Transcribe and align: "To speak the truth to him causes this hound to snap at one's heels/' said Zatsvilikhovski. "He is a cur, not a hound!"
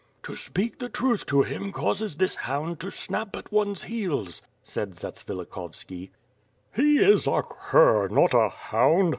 "To 0.23 0.35
speak 0.35 0.79
the 0.79 0.89
truth 0.89 1.27
to 1.27 1.43
him 1.43 1.71
causes 1.71 2.15
this 2.15 2.35
hound 2.35 2.79
to 2.79 2.89
snap 2.89 3.35
at 3.35 3.51
one's 3.51 3.83
heels/' 3.85 4.41
said 4.63 4.95
Zatsvilikhovski. 4.95 6.09
"He 6.73 6.97
is 6.97 7.27
a 7.27 7.43
cur, 7.47 8.07
not 8.07 8.33
a 8.33 8.49
hound!" 8.49 9.09